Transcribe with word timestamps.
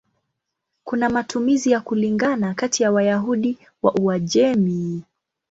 Kuna 0.83 1.09
matumizi 1.09 1.71
ya 1.71 1.81
kulingana 1.81 2.53
kati 2.53 2.83
ya 2.83 2.91
Wayahudi 2.91 3.57
wa 3.81 3.93
Uajemi. 3.95 5.03